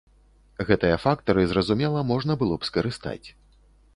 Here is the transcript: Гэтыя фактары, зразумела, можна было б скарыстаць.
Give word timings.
Гэтыя 0.69 0.95
фактары, 1.03 1.43
зразумела, 1.51 2.03
можна 2.13 2.39
было 2.41 2.57
б 2.63 2.69
скарыстаць. 2.69 3.27